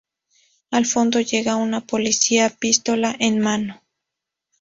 Al 0.71 0.87
fondo 0.87 1.19
llega 1.21 1.57
un 1.57 1.79
policía 1.83 2.49
pistola 2.49 3.15
en 3.19 3.37
mano. 3.39 3.83